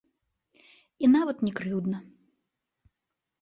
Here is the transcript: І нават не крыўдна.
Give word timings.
І 1.07 1.09
нават 1.15 1.37
не 1.49 1.53
крыўдна. 1.59 1.97